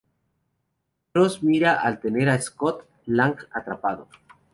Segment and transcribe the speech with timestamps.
[1.13, 4.07] Cross mira al tener a Scott Lang atrapado.